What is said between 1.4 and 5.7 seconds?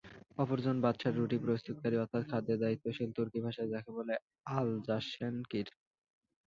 প্রস্তুতকারী অর্থাৎ খাদ্যের দায়িত্বশীল—তুর্কী ভাষায় যাকে বলে আলজাশেনকীর।